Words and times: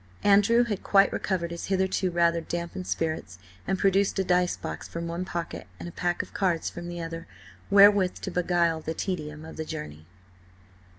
Andrew 0.23 0.63
had 0.63 0.81
quite 0.81 1.13
recovered 1.13 1.51
his 1.51 1.65
hitherto 1.67 2.09
rather 2.09 2.41
dampened 2.41 2.87
spirits, 2.87 3.37
and 3.67 3.77
produced 3.77 4.17
a 4.17 4.23
dice 4.23 4.57
box 4.57 4.87
from 4.87 5.07
one 5.07 5.25
pocket 5.25 5.67
and 5.79 5.87
a 5.87 5.91
pack 5.91 6.23
of 6.23 6.33
cards 6.33 6.71
from 6.71 6.87
the 6.89 6.99
other 6.99 7.27
wherewith 7.69 8.15
to 8.21 8.31
beguile 8.31 8.81
the 8.81 8.95
tedium 8.95 9.45
of 9.45 9.57
the 9.57 9.63
journey. 9.63 10.07